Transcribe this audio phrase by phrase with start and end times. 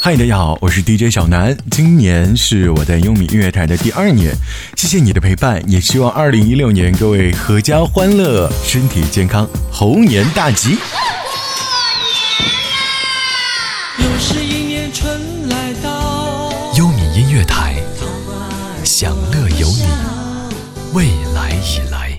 [0.00, 1.56] 嗨，大家好，我是 DJ 小南。
[1.70, 4.34] 今年是我在优米音乐台的第二年，
[4.76, 10.76] 谢谢你的陪伴，也希望二零一六年各位阖家欢乐，身体健康，猴年大吉。
[13.98, 17.76] 又是一年春来到，优米音乐台，
[18.84, 19.86] 享乐有你，
[20.92, 22.18] 未来已来。